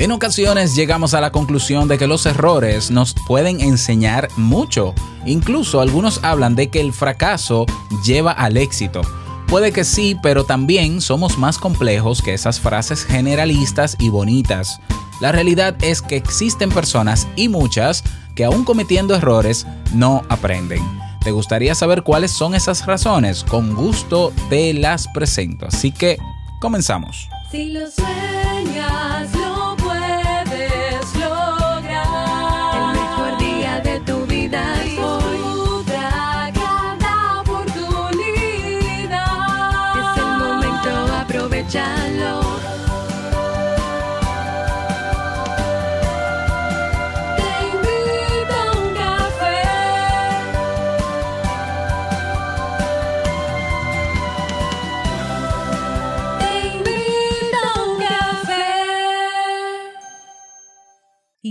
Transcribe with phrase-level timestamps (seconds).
[0.00, 4.94] En ocasiones llegamos a la conclusión de que los errores nos pueden enseñar mucho.
[5.26, 7.66] Incluso algunos hablan de que el fracaso
[8.02, 9.02] lleva al éxito.
[9.46, 14.80] Puede que sí, pero también somos más complejos que esas frases generalistas y bonitas.
[15.20, 18.02] La realidad es que existen personas y muchas
[18.34, 20.82] que aún cometiendo errores no aprenden.
[21.22, 23.44] ¿Te gustaría saber cuáles son esas razones?
[23.44, 25.66] Con gusto te las presento.
[25.66, 26.16] Así que
[26.58, 27.28] comenzamos.
[27.50, 29.28] Si lo sueñas,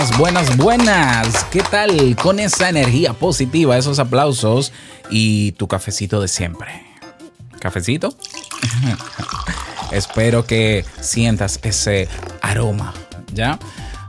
[0.00, 1.44] Buenas, buenas, buenas.
[1.52, 4.72] ¿Qué tal con esa energía positiva, esos aplausos
[5.10, 6.86] y tu cafecito de siempre?
[7.58, 8.16] ¿Cafecito?
[9.92, 12.08] Espero que sientas ese
[12.40, 12.94] aroma,
[13.34, 13.58] ¿ya?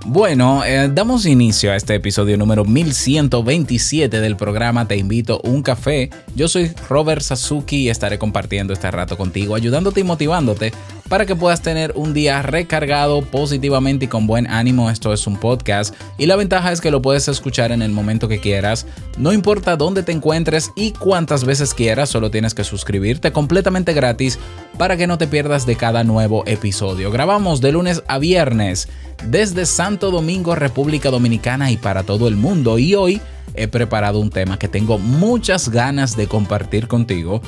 [0.05, 5.61] Bueno, eh, damos inicio a este episodio número 1127 del programa Te invito a un
[5.61, 6.09] café.
[6.35, 10.73] Yo soy Robert Sasuki y estaré compartiendo este rato contigo, ayudándote y motivándote
[11.08, 14.89] para que puedas tener un día recargado positivamente y con buen ánimo.
[14.89, 18.30] Esto es un podcast y la ventaja es que lo puedes escuchar en el momento
[18.30, 18.87] que quieras,
[19.17, 24.39] no importa dónde te encuentres y cuántas veces quieras, solo tienes que suscribirte completamente gratis
[24.77, 27.11] para que no te pierdas de cada nuevo episodio.
[27.11, 28.87] Grabamos de lunes a viernes
[29.27, 33.19] desde Santo Domingo, República Dominicana y para todo el mundo y hoy
[33.55, 37.41] he preparado un tema que tengo muchas ganas de compartir contigo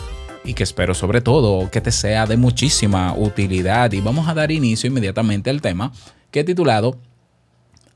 [0.43, 3.93] y que espero sobre todo que te sea de muchísima utilidad.
[3.93, 5.93] Y vamos a dar inicio inmediatamente al tema
[6.31, 6.99] que he titulado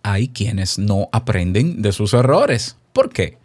[0.02, 2.78] Hay quienes no aprenden de sus errores.
[2.94, 3.38] ¿Por qué?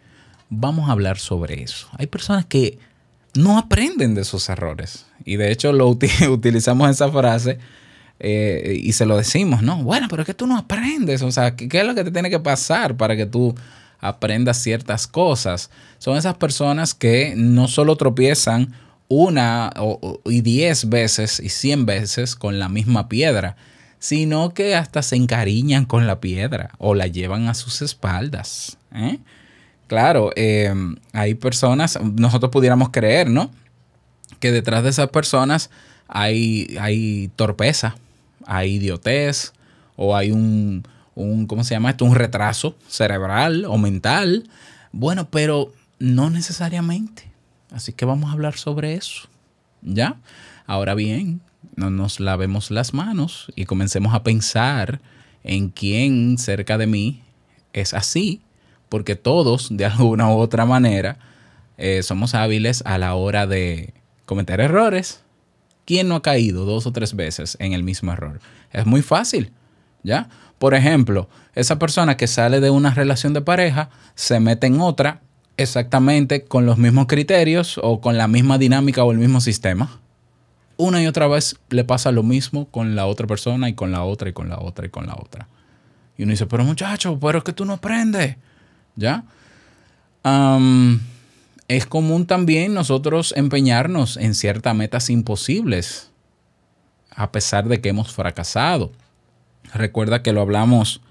[0.49, 1.89] Vamos a hablar sobre eso.
[1.97, 2.79] Hay personas que
[3.35, 5.05] no aprenden de sus errores.
[5.25, 7.59] Y de hecho lo uti- utilizamos esa frase
[8.19, 9.83] eh, y se lo decimos, ¿no?
[9.83, 11.21] Bueno, pero es que tú no aprendes.
[11.21, 13.55] O sea, ¿qué, es lo que te tiene que pasar para que tú
[13.99, 15.69] aprendas ciertas cosas?
[15.97, 18.73] Son esas personas que no solo tropiezan
[19.09, 23.55] una o- y diez veces y cien veces con la misma piedra,
[23.99, 28.77] sino que hasta se encariñan con la piedra o la llevan a sus espaldas.
[28.93, 29.19] ¿eh?
[29.87, 30.73] Claro, eh,
[31.11, 33.51] hay personas, nosotros pudiéramos creer, ¿no?
[34.39, 35.69] Que detrás de esas personas
[36.07, 37.95] hay, hay torpeza,
[38.45, 39.53] hay idiotez
[39.95, 40.83] o hay un,
[41.15, 42.05] un, ¿cómo se llama esto?
[42.05, 44.49] Un retraso cerebral o mental.
[44.91, 47.31] Bueno, pero no necesariamente.
[47.71, 49.27] Así que vamos a hablar sobre eso.
[49.81, 50.17] ¿Ya?
[50.65, 51.41] Ahora bien,
[51.75, 55.01] no nos lavemos las manos y comencemos a pensar
[55.43, 57.21] en quién cerca de mí
[57.73, 58.41] es así,
[58.89, 61.17] porque todos, de alguna u otra manera,
[61.77, 63.93] eh, somos hábiles a la hora de
[64.25, 65.22] cometer errores.
[65.85, 68.39] ¿Quién no ha caído dos o tres veces en el mismo error?
[68.71, 69.51] Es muy fácil,
[70.03, 70.29] ¿ya?
[70.59, 75.21] Por ejemplo, esa persona que sale de una relación de pareja se mete en otra
[75.57, 79.99] exactamente con los mismos criterios o con la misma dinámica o el mismo sistema.
[80.77, 84.03] Una y otra vez le pasa lo mismo con la otra persona y con la
[84.03, 85.47] otra y con la otra y con la otra.
[86.17, 88.37] Y uno dice, pero muchacho, pero es que tú no aprendes.
[88.95, 89.23] ¿Ya?
[90.23, 91.01] Am,
[91.75, 96.11] es común también nosotros empeñarnos en ciertas metas imposibles,
[97.09, 98.91] a pesar de que hemos fracasado.
[99.73, 101.01] Recuerda que lo hablamos,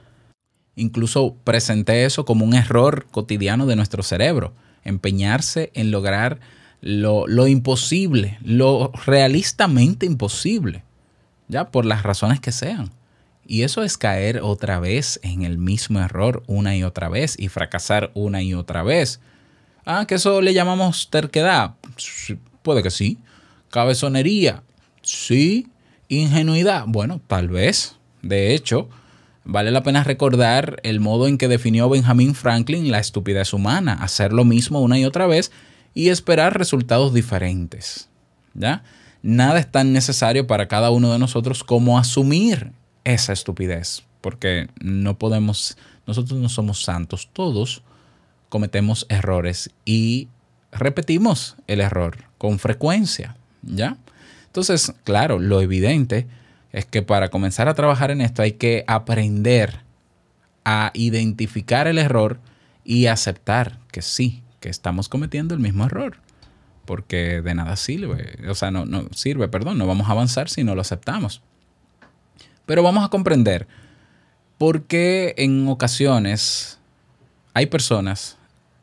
[0.77, 4.53] incluso presenté eso como un error cotidiano de nuestro cerebro,
[4.85, 6.41] empeñarse en lograr
[6.83, 10.83] lo, imposible, lo realistamente imposible,
[11.49, 12.91] ya por las razones que sean.
[13.47, 17.49] Y eso es caer otra vez en el mismo error una y otra vez y
[17.49, 19.21] fracasar una y otra vez.
[19.85, 21.75] Ah, que eso le llamamos terquedad.
[22.63, 23.19] Puede que sí.
[23.71, 24.63] Cabezonería.
[25.03, 25.69] Sí.
[26.09, 26.85] Ingenuidad.
[26.87, 27.97] Bueno, tal vez.
[28.23, 28.89] De hecho,
[29.45, 33.95] vale la pena recordar el modo en que definió Benjamin Franklin la estupidez humana.
[34.01, 35.51] Hacer lo mismo una y otra vez
[35.95, 38.09] y esperar resultados diferentes.
[38.55, 38.85] ¿Ya?
[39.23, 42.73] Nada es tan necesario para cada uno de nosotros como asumir
[43.05, 45.77] esa estupidez, porque no podemos,
[46.07, 47.83] nosotros no somos santos, todos
[48.53, 50.29] cometemos errores y
[50.73, 53.97] repetimos el error con frecuencia, ¿ya?
[54.45, 56.27] Entonces, claro, lo evidente
[56.71, 59.81] es que para comenzar a trabajar en esto hay que aprender
[60.67, 62.41] a identificar el error
[62.85, 66.19] y aceptar que sí, que estamos cometiendo el mismo error.
[66.85, 70.63] Porque de nada sirve, o sea, no, no sirve, perdón, no vamos a avanzar si
[70.63, 71.41] no lo aceptamos.
[72.67, 73.67] Pero vamos a comprender
[74.59, 76.79] por qué en ocasiones
[77.55, 78.37] hay personas,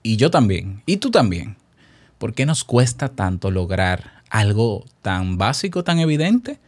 [0.04, 1.58] y yo también, y tú también,
[2.18, 6.60] ¿por qué nos cuesta tanto lograr algo tan básico, tan evidente?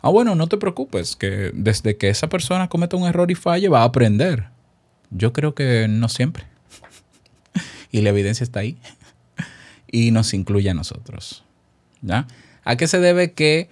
[0.00, 3.68] Ah, bueno, no te preocupes, que desde que esa persona cometa un error y falle
[3.68, 4.46] va a aprender.
[5.10, 6.44] Yo creo que no siempre.
[7.90, 8.76] y la evidencia está ahí.
[9.90, 11.44] y nos incluye a nosotros.
[12.00, 12.28] ¿Ya?
[12.64, 13.70] ¿A qué se debe que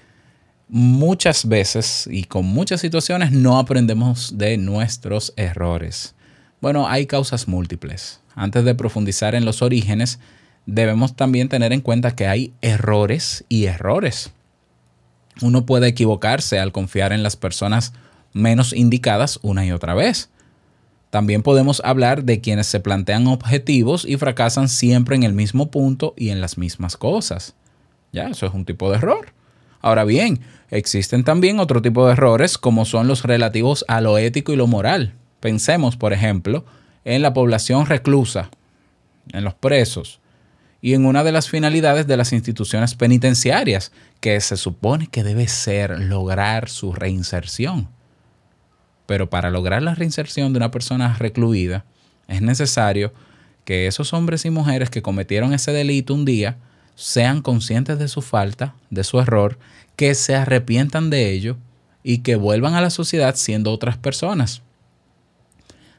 [0.68, 6.14] muchas veces y con muchas situaciones no aprendemos de nuestros errores?
[6.60, 8.20] Bueno, hay causas múltiples.
[8.36, 10.20] Antes de profundizar en los orígenes,
[10.66, 14.30] debemos también tener en cuenta que hay errores y errores.
[15.40, 17.94] Uno puede equivocarse al confiar en las personas
[18.32, 20.28] menos indicadas una y otra vez.
[21.10, 26.12] También podemos hablar de quienes se plantean objetivos y fracasan siempre en el mismo punto
[26.16, 27.54] y en las mismas cosas.
[28.12, 29.32] Ya, eso es un tipo de error.
[29.80, 30.40] Ahora bien,
[30.70, 34.66] existen también otro tipo de errores como son los relativos a lo ético y lo
[34.66, 35.14] moral.
[35.40, 36.64] Pensemos, por ejemplo,
[37.06, 38.50] en la población reclusa,
[39.32, 40.20] en los presos,
[40.82, 45.46] y en una de las finalidades de las instituciones penitenciarias, que se supone que debe
[45.46, 47.88] ser lograr su reinserción.
[49.06, 51.84] Pero para lograr la reinserción de una persona recluida,
[52.26, 53.12] es necesario
[53.64, 56.56] que esos hombres y mujeres que cometieron ese delito un día
[56.96, 59.58] sean conscientes de su falta, de su error,
[59.94, 61.56] que se arrepientan de ello
[62.02, 64.62] y que vuelvan a la sociedad siendo otras personas.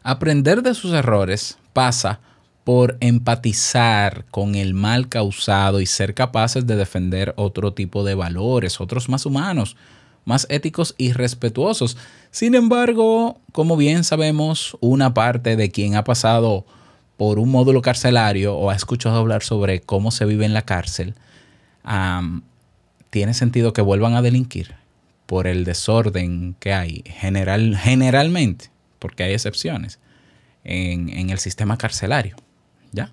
[0.10, 2.22] Aprender de sus errores pasa
[2.64, 8.80] por empatizar con el mal causado y ser capaces de defender otro tipo de valores,
[8.80, 9.76] otros más humanos,
[10.24, 11.98] más éticos y respetuosos.
[12.32, 16.66] Sin embargo, como bien sabemos, una parte de quien ha pasado
[17.18, 21.16] por un módulo carcelario o ha escuchado hablar sobre cómo se vive en la cárcel,
[23.10, 24.76] tiene sentido que vuelvan a delinquir
[25.26, 30.00] por el desorden que hay general, generalmente, porque hay excepciones,
[30.64, 32.36] en, el sistema carcelario.
[32.92, 33.12] ¿Ya?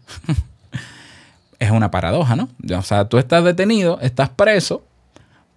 [1.59, 2.49] es una paradoja, ¿no?
[2.77, 4.85] O sea, tú estás detenido, estás preso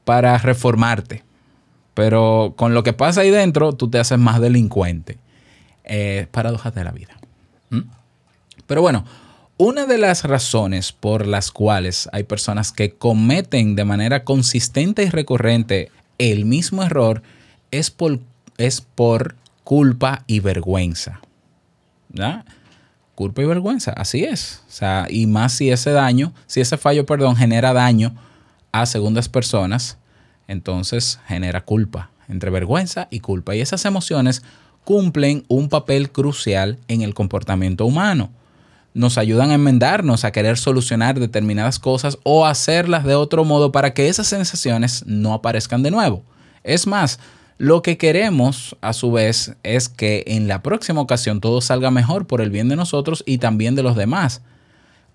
[0.06, 1.24] para reformarte.
[1.94, 5.18] Pero con lo que pasa ahí dentro, tú te haces más delincuente.
[5.84, 7.18] Eh, paradojas de la vida.
[8.68, 9.06] Pero bueno,
[9.58, 15.10] una de las razones por las cuales hay personas que cometen de manera consistente y
[15.10, 17.24] recurrente el mismo error
[17.72, 18.20] es por,
[18.58, 19.36] es por
[19.68, 21.20] culpa y vergüenza.
[22.08, 22.46] ¿Ya?
[23.16, 23.92] culpa y vergüenza.
[23.92, 24.62] Así es.
[24.70, 28.16] O sea, y más si ese daño, si ese fallo, perdón, genera daño
[28.72, 29.98] a segundas personas,
[30.48, 33.56] entonces genera culpa, entre vergüenza y culpa.
[33.56, 34.42] Y esas emociones
[34.86, 38.30] cumplen un papel crucial en el comportamiento humano.
[38.94, 43.94] Nos ayudan a enmendarnos, a querer solucionar determinadas cosas o hacerlas de otro modo para
[43.94, 46.24] que esas sensaciones no aparezcan de nuevo.
[46.64, 47.20] Es más,
[47.58, 52.28] lo que queremos, a su vez, es que en la próxima ocasión todo salga mejor
[52.28, 54.42] por el bien de nosotros y también de los demás.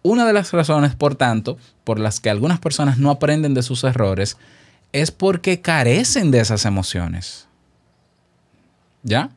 [0.03, 3.85] Una de las razones, por tanto, por las que algunas personas no aprenden de sus
[3.85, 4.37] errores
[4.93, 7.47] es porque carecen de esas emociones.
[9.05, 9.31] ¿Ya?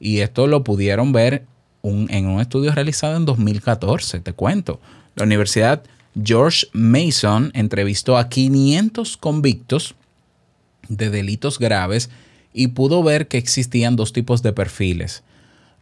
[0.00, 1.44] Y esto lo pudieron ver
[1.82, 4.80] en un estudio realizado en 2014, te cuento.
[5.14, 5.82] La Universidad
[6.22, 9.94] George Mason entrevistó a 500 convictos
[10.88, 12.10] de delitos graves
[12.56, 15.22] y pudo ver que existían dos tipos de perfiles.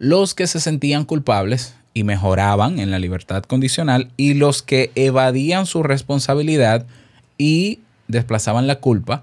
[0.01, 5.67] Los que se sentían culpables y mejoraban en la libertad condicional y los que evadían
[5.67, 6.85] su responsabilidad
[7.39, 7.79] y
[8.09, 9.23] desplazaban la culpa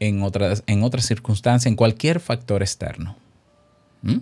[0.00, 3.16] en otras, en circunstancias, en cualquier factor externo.
[4.00, 4.20] ¿Mm?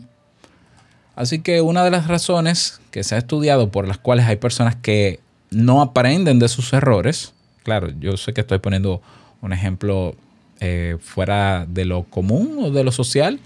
[1.15, 4.75] Así que una de las razones que se ha estudiado por las cuales hay personas
[4.75, 5.21] que
[5.53, 7.33] no aprenden de sus errores,
[7.63, 9.01] claro, yo sé que estoy poniendo
[9.41, 10.17] un ejemplo
[10.61, 13.41] eh, fuera de lo común o de lo social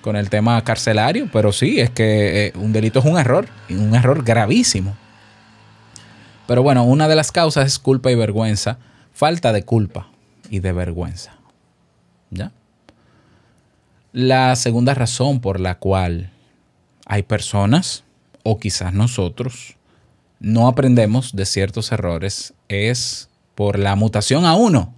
[0.00, 3.94] con el tema carcelario, pero sí, es que eh, un delito es un error, un
[3.94, 4.96] error gravísimo.
[6.46, 8.78] Pero bueno, una de las causas es culpa y vergüenza,
[9.12, 10.08] falta de culpa
[10.48, 11.36] y de vergüenza.
[12.30, 12.52] ¿Ya?
[14.12, 16.30] La segunda razón por la cual
[17.04, 18.04] hay personas,
[18.42, 19.76] o quizás nosotros,
[20.40, 24.94] no aprendemos de ciertos errores es por la mutación a uno.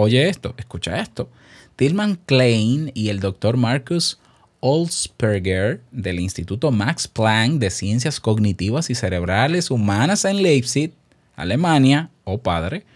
[0.00, 1.28] Oye esto, escucha esto.
[1.74, 4.20] Tillman Klein y el doctor Marcus
[4.60, 10.92] Olsperger del Instituto Max Planck de Ciencias Cognitivas y Cerebrales Humanas en Leipzig,
[11.34, 12.86] Alemania, o oh padre,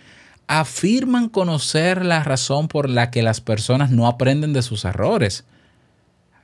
[0.46, 5.44] afirman conocer la razón por la que las personas no aprenden de sus errores.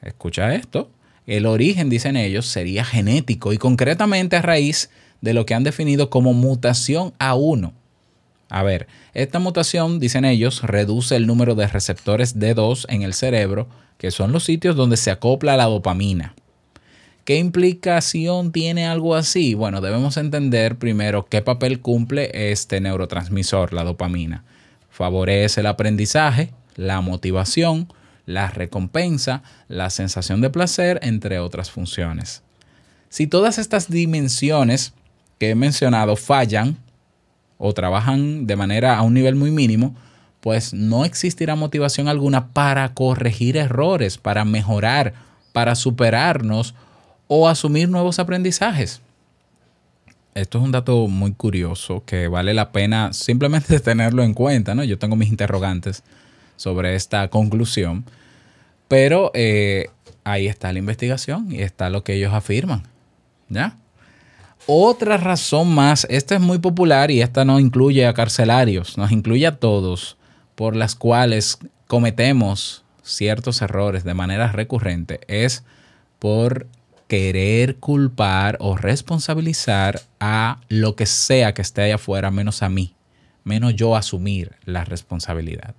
[0.03, 0.91] Escucha esto.
[1.29, 6.11] El origen, dicen ellos, sería genético y concretamente a raíz de lo que han definido
[6.11, 7.75] como mutación A1.
[8.49, 13.69] A ver, esta mutación, dicen ellos, reduce el número de receptores D2 en el cerebro,
[13.99, 16.35] que son los sitios donde se acopla la dopamina.
[17.25, 19.53] ¿Qué implicación tiene algo así?
[19.53, 24.45] Bueno, debemos entender primero qué papel cumple este neurotransmisor, la dopamina.
[24.89, 27.93] Favorece el aprendizaje, la motivación,
[28.25, 32.43] la recompensa, la sensación de placer, entre otras funciones.
[33.11, 34.95] Si todas estas dimensiones
[35.39, 36.79] que he mencionado fallan
[37.59, 39.95] o trabajan de manera a un nivel muy mínimo,
[40.41, 45.15] pues no existirá motivación alguna para corregir errores, para mejorar,
[45.53, 46.75] para superarnos
[47.27, 49.03] o asumir nuevos aprendizajes.
[50.35, 54.85] Esto es un dato muy curioso que vale la pena simplemente tenerlo en cuenta, ¿no?
[54.85, 56.05] Yo tengo mis interrogantes
[56.57, 58.05] sobre esta conclusión,
[58.87, 59.91] pero eh,
[60.25, 62.85] ahí está la investigación y está lo que ellos afirman,
[63.49, 63.77] ¿ya?
[64.67, 69.47] Otra razón más, esta es muy popular y esta no incluye a carcelarios, nos incluye
[69.47, 70.17] a todos,
[70.55, 75.65] por las cuales cometemos ciertos errores de manera recurrente, es
[76.19, 76.67] por
[77.07, 82.95] querer culpar o responsabilizar a lo que sea que esté allá afuera, menos a mí,
[83.45, 85.75] menos yo asumir la responsabilidad.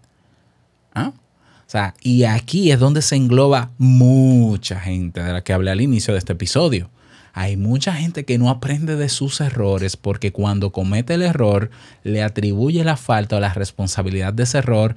[0.93, 1.13] ¿Ah?
[1.15, 5.81] O sea, y aquí es donde se engloba mucha gente de la que hablé al
[5.81, 6.89] inicio de este episodio.
[7.33, 11.69] Hay mucha gente que no aprende de sus errores porque cuando comete el error
[12.03, 14.95] le atribuye la falta o la responsabilidad de ese error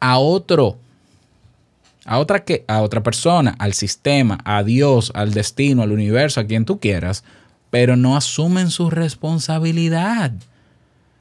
[0.00, 0.78] a otro
[2.04, 6.46] a otra, que, a otra persona, al sistema, a Dios, al destino, al universo, a
[6.46, 7.24] quien tú quieras,
[7.70, 10.32] pero no asumen su responsabilidad.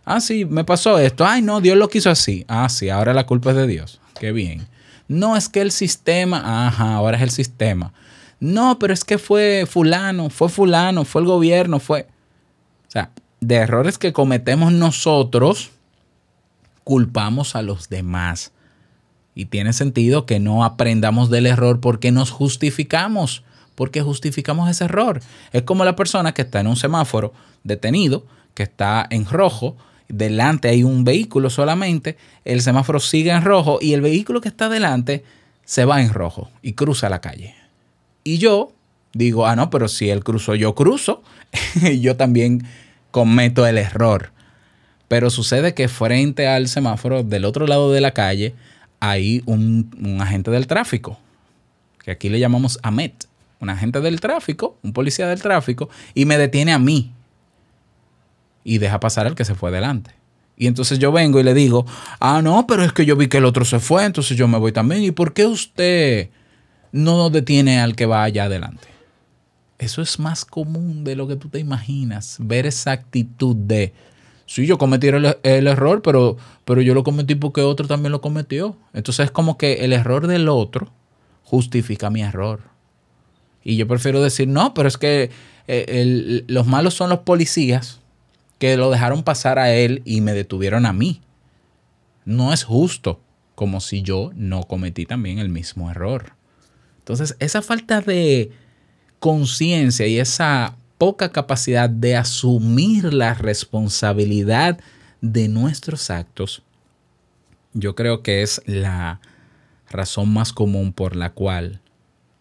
[0.05, 1.25] Ah, sí, me pasó esto.
[1.25, 2.45] Ay, no, Dios lo quiso así.
[2.47, 4.01] Ah, sí, ahora la culpa es de Dios.
[4.19, 4.67] Qué bien.
[5.07, 7.93] No es que el sistema, ajá, ahora es el sistema.
[8.41, 12.07] No, pero es que fue fulano, fue fulano, fue el gobierno, fue...
[12.88, 15.69] O sea, de errores que cometemos nosotros,
[16.83, 18.51] culpamos a los demás.
[19.36, 23.43] Y tiene sentido que no aprendamos del error porque nos justificamos,
[23.75, 25.21] porque justificamos ese error.
[25.53, 27.33] Es como la persona que está en un semáforo
[27.63, 33.77] detenido, que está en rojo, delante hay un vehículo solamente, el semáforo sigue en rojo
[33.79, 35.24] y el vehículo que está delante
[35.63, 37.61] se va en rojo y cruza la calle.
[38.23, 38.73] Y yo
[39.13, 41.23] digo, ah, no, pero si él cruzó, yo cruzo,
[41.99, 42.65] yo también
[43.11, 44.31] cometo el error.
[45.07, 48.55] Pero sucede que frente al semáforo, del otro lado de la calle,
[48.99, 51.19] hay un, agente del tráfico,
[52.03, 53.25] que aquí le llamamos AMET,
[53.59, 57.11] un agente del tráfico, un policía del tráfico, y me detiene a mí
[58.63, 60.11] y deja pasar al que se fue delante.
[60.55, 61.85] Y entonces yo vengo y le digo,
[62.19, 64.59] ah, no, pero es que yo vi que el otro se fue, entonces yo me
[64.59, 65.03] voy también.
[65.03, 66.29] ¿Y por qué usted
[66.91, 68.88] no detiene al que va allá adelante?
[69.77, 73.93] Eso es más común de lo que tú te imaginas, ver esa actitud de,
[74.45, 78.75] sí, yo cometí el, error, pero, pero yo lo cometí porque otro también lo cometió.
[78.93, 80.91] Entonces es como que el error del otro
[81.43, 82.62] justifica mi error.
[83.63, 85.31] Y yo prefiero decir, no, pero es que
[85.67, 88.01] eh, los malos son los policías
[88.60, 91.21] que lo dejaron pasar a él y me detuvieron a mí.
[92.25, 93.19] No es justo,
[93.55, 96.33] como si yo no cometí también el mismo error.
[97.01, 98.51] Entonces, esa falta de
[99.20, 104.79] conciencia y esa poca capacidad de asumir la responsabilidad
[105.20, 106.62] de nuestros actos,
[107.74, 109.20] yo creo que es la
[109.89, 111.81] razón más común por la cual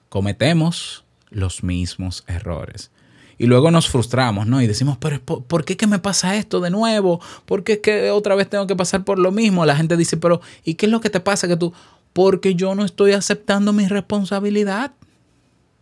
[0.09, 2.91] cometemos los mismos errores.
[3.39, 4.61] Y luego nos frustramos, ¿no?
[4.61, 7.23] Y decimos, pero ¿por qué me pasa esto de nuevo?
[7.47, 9.65] ¿Por qué que otra vez tengo que pasar por lo mismo?
[9.65, 11.73] La gente dice, pero ¿y qué es lo que te pasa que tú?
[12.13, 14.93] Porque yo no estoy aceptando mi responsabilidad.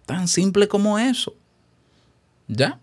[0.06, 1.34] Tan simple como eso.
[2.48, 2.80] ¿Ya?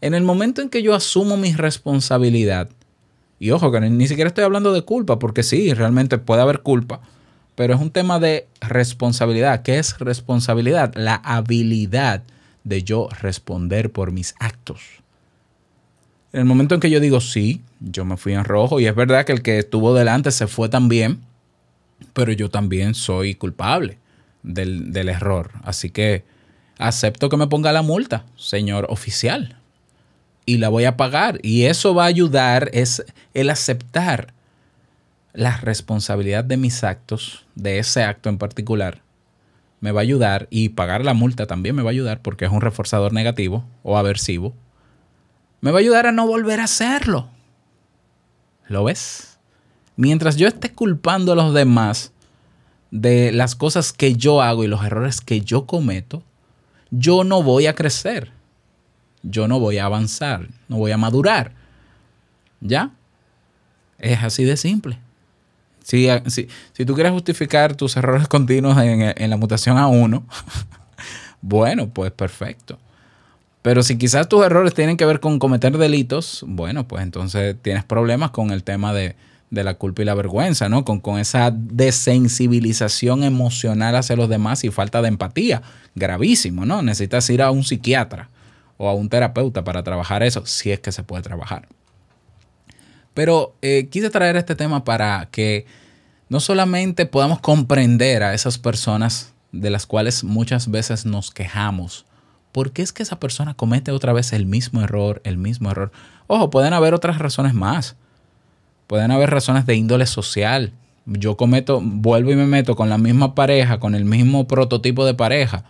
[0.00, 2.70] En el momento en que yo asumo mi responsabilidad,
[3.38, 7.00] y ojo que ni siquiera estoy hablando de culpa, porque sí, realmente puede haber culpa,
[7.54, 9.62] pero es un tema de responsabilidad.
[9.62, 10.94] ¿Qué es responsabilidad?
[10.94, 12.22] La habilidad
[12.64, 14.80] de yo responder por mis actos.
[16.32, 18.94] En el momento en que yo digo sí, yo me fui en rojo y es
[18.94, 21.20] verdad que el que estuvo delante se fue también,
[22.12, 23.98] pero yo también soy culpable
[24.42, 25.52] del, del error.
[25.62, 26.24] Así que
[26.78, 29.56] acepto que me ponga la multa, señor oficial.
[30.46, 31.38] y la voy a pagar.
[31.42, 33.04] Y eso va a ayudar, es
[33.34, 34.34] el aceptar
[35.32, 39.02] la responsabilidad de mis actos, de ese acto en particular,
[39.80, 42.50] me va a ayudar y pagar la multa también me va a ayudar porque es
[42.50, 44.54] un reforzador negativo o aversivo.
[45.60, 47.28] Me va a ayudar a no volver a hacerlo.
[48.66, 49.29] ¿Lo ves?
[50.00, 52.12] Mientras yo esté culpando a los demás
[52.90, 56.22] de las cosas que yo hago y los errores que yo cometo,
[56.90, 58.32] yo no voy a crecer.
[59.22, 61.52] Yo no voy a avanzar, no voy a madurar.
[62.62, 62.92] ¿Ya?
[63.98, 64.98] Es así de simple.
[65.84, 70.22] Si, si, si tú quieres justificar tus errores continuos en, en la mutación A1,
[71.42, 72.78] bueno, pues perfecto.
[73.60, 77.84] Pero si quizás tus errores tienen que ver con cometer delitos, bueno, pues entonces tienes
[77.84, 79.14] problemas con el tema de,
[79.50, 80.84] de la culpa y la vergüenza, ¿no?
[80.84, 85.62] Con, con, esa desensibilización emocional hacia los demás y falta de empatía.
[85.94, 86.82] Gravísimo, ¿no?
[86.82, 88.30] Necesitas ir a un psiquiatra
[88.76, 91.68] o a un terapeuta para trabajar eso, si es que se puede trabajar.
[93.12, 95.66] Pero eh, quise traer este tema para que
[96.28, 102.06] no solamente podamos comprender a esas personas de las cuales muchas veces nos quejamos,
[102.52, 105.90] ¿por qué es que esa persona comete otra vez el mismo error, el mismo error?
[106.28, 107.96] Ojo, pueden haber otras razones más.
[108.90, 110.72] Pueden haber razones de índole social.
[111.06, 115.14] Yo cometo, vuelvo y me meto con la misma pareja, con el mismo prototipo de
[115.14, 115.62] pareja,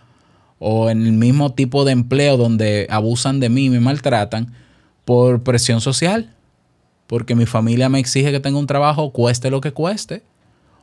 [0.57, 4.55] o en el mismo tipo de empleo donde abusan de mí y me maltratan
[5.05, 6.33] por presión social.
[7.05, 10.23] Porque mi familia me exige que tenga un trabajo, cueste lo que cueste.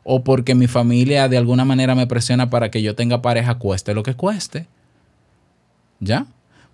[0.05, 3.95] O porque mi familia de alguna manera me presiona para que yo tenga pareja, cueste
[3.95, 4.69] lo que cueste.
[5.99, 6.27] ¿Ya?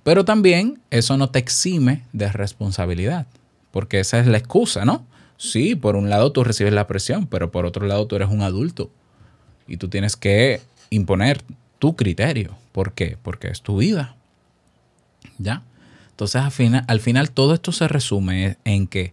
[0.03, 3.27] Pero también eso no te exime de responsabilidad,
[3.71, 5.07] porque esa es la excusa, ¿no?
[5.37, 8.43] Sí, por un lado tú recibes la presión, pero por otro lado tú eres un
[8.43, 8.91] adulto
[9.67, 10.61] y tú tienes que
[10.91, 11.43] imponer
[11.79, 12.57] tu criterio.
[12.73, 13.19] ¿Por qué?
[13.23, 14.17] Porque es tu vida.
[15.39, 15.63] ¿Ya?
[16.11, 19.13] Entonces al final, al final todo esto se resume en que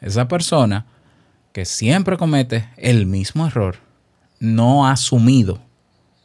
[0.00, 0.86] esa persona
[1.52, 3.76] que siempre comete el mismo error
[4.40, 5.60] no ha asumido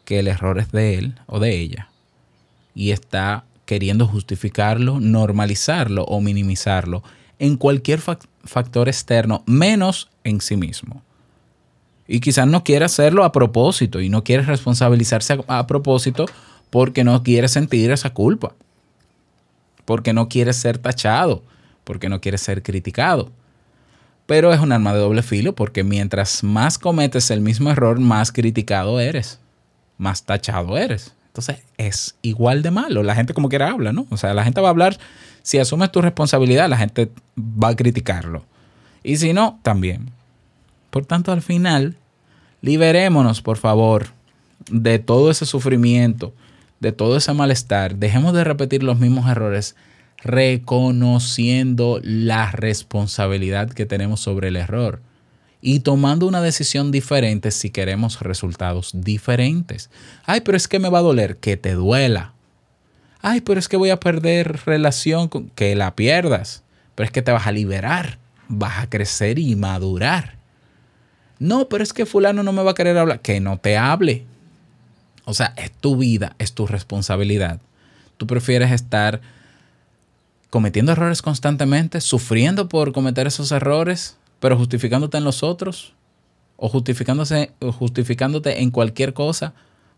[0.05, 1.89] que el error es de él o de ella
[2.73, 7.03] y está queriendo justificarlo, normalizarlo o minimizarlo
[7.39, 11.03] en cualquier factor externo, menos en sí mismo.
[12.07, 16.25] Y quizás no quiere hacerlo a propósito y no quiere responsabilizarse a, a propósito
[16.69, 18.53] porque no quiere sentir esa culpa,
[19.85, 21.43] porque no quiere ser tachado,
[21.83, 23.31] porque no quiere ser criticado.
[24.25, 28.31] Pero es un arma de doble filo porque mientras más cometes el mismo error, más
[28.31, 29.39] criticado eres,
[29.97, 31.13] más tachado eres.
[31.37, 33.03] Entonces es igual de malo.
[33.03, 34.07] La gente como quiera habla, ¿no?
[34.09, 34.97] O sea, la gente va a hablar,
[35.43, 38.43] si asumes tu responsabilidad, la gente va a criticarlo.
[39.03, 40.09] Y si no, también.
[40.89, 41.95] Por tanto, al final,
[42.61, 44.07] liberémonos, por favor,
[44.71, 46.33] de todo ese sufrimiento,
[46.79, 47.97] de todo ese malestar.
[47.97, 49.75] Dejemos de repetir los mismos errores,
[50.23, 55.01] reconociendo la responsabilidad que tenemos sobre el error
[55.67, 59.89] y tomando una decisión diferente si queremos resultados diferentes.
[60.25, 62.31] Ay, pero es que me va a doler, que te duela.
[63.21, 65.49] Ay, pero es que voy a perder relación, con...
[65.49, 66.63] que la pierdas.
[66.95, 70.37] Pero es que te vas a liberar, vas a crecer y madurar.
[71.37, 74.23] No, pero es que fulano no me va a querer hablar, que no te hable.
[75.25, 77.59] O sea, es tu vida, es tu responsabilidad.
[78.15, 79.19] Tú prefieres estar
[80.49, 85.93] cometiendo errores constantemente, sufriendo por cometer esos errores, pero justificándote en los otros
[86.57, 89.53] o justificándose, justificándote en cualquier cosa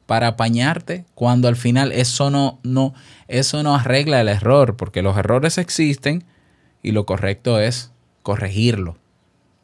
[0.06, 2.94] para apañarte cuando al final eso no, no,
[3.28, 6.24] eso no arregla el error, porque los errores existen
[6.82, 7.92] y lo correcto es
[8.24, 8.98] corregirlo.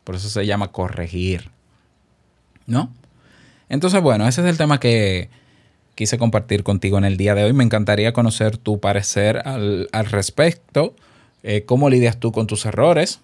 [0.04, 1.50] Por eso se llama corregir.
[2.68, 2.92] ¿No?
[3.70, 5.30] Entonces, bueno, ese es el tema que
[5.96, 7.54] quise compartir contigo en el día de hoy.
[7.54, 10.96] Me encantaría conocer tu parecer al, al respecto.
[11.42, 13.20] Eh, ¿Cómo lidias tú con tus errores?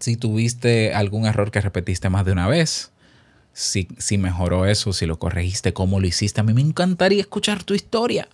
[0.00, 2.90] Si tuviste algún error que repetiste más de una vez,
[3.52, 6.40] si, si mejoró eso, si lo corregiste, cómo lo hiciste.
[6.40, 8.28] A mí me encantaría escuchar tu historia.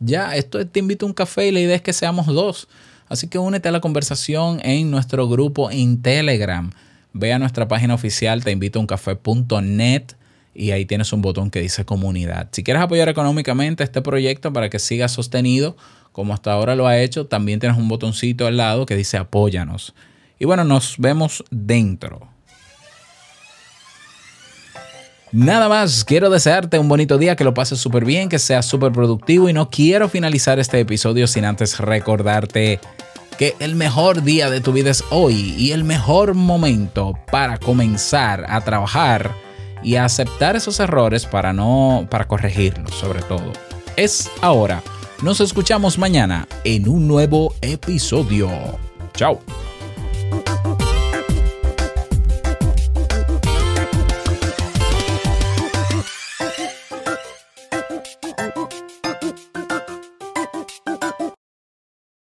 [0.00, 2.68] Ya, esto es, te invito a un café y la idea es que seamos dos.
[3.08, 6.70] Así que únete a la conversación en nuestro grupo en Telegram.
[7.12, 9.62] Ve a nuestra página oficial, te invito a
[10.56, 12.48] y ahí tienes un botón que dice comunidad.
[12.52, 15.76] Si quieres apoyar económicamente este proyecto para que siga sostenido
[16.12, 19.94] como hasta ahora lo ha hecho, también tienes un botoncito al lado que dice apóyanos.
[20.38, 22.28] Y bueno, nos vemos dentro.
[25.32, 28.92] Nada más, quiero desearte un bonito día, que lo pases súper bien, que sea súper
[28.92, 32.78] productivo y no quiero finalizar este episodio sin antes recordarte
[33.36, 38.46] que el mejor día de tu vida es hoy y el mejor momento para comenzar
[38.48, 39.32] a trabajar
[39.82, 43.52] y a aceptar esos errores para no para corregirlos sobre todo
[43.96, 44.82] es ahora.
[45.22, 48.50] Nos escuchamos mañana en un nuevo episodio.
[49.14, 49.40] Chao.